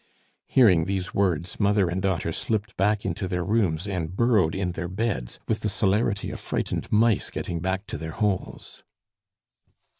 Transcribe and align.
Hearing 0.47 0.85
these 0.85 1.13
words, 1.13 1.59
mother 1.59 1.87
and 1.87 2.01
daughter 2.01 2.31
slipped 2.33 2.75
back 2.75 3.05
into 3.05 3.27
their 3.27 3.43
rooms 3.43 3.87
and 3.87 4.15
burrowed 4.15 4.55
in 4.55 4.71
their 4.71 4.87
beds, 4.87 5.39
with 5.47 5.59
the 5.59 5.69
celerity 5.69 6.31
of 6.31 6.39
frightened 6.39 6.91
mice 6.91 7.29
getting 7.29 7.59
back 7.59 7.85
to 7.85 7.99
their 7.99 8.09
holes. 8.13 8.81